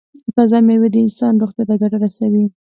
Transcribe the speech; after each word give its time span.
تازه 0.35 0.57
میوه 0.67 0.87
د 0.91 0.95
انسان 1.05 1.33
روغتیا 1.41 1.63
ته 1.69 1.75
ګټه 1.81 1.97
رسوي. 2.03 2.45